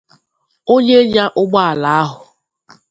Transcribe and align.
onye 0.73 0.97
nya 1.11 1.25
ụgbọala 1.41 1.89
ahụ 2.01 2.19